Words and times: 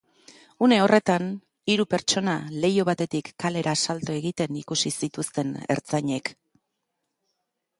Une 0.67 0.77
horretan, 0.83 1.27
hiru 1.73 1.83
pertsona 1.91 2.33
leiho 2.63 2.85
batetik 2.89 3.29
kalera 3.45 3.75
salto 3.83 4.17
egiten 4.23 4.57
ikusi 4.63 4.93
zituzten 5.03 5.53
ertzainek. 5.77 6.33